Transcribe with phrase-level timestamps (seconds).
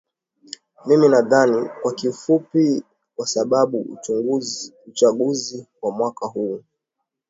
[0.85, 2.83] mimi nadhani kwa kifupi
[3.15, 3.97] kwa sababu
[4.87, 6.63] uchaguzi wa mwaka huu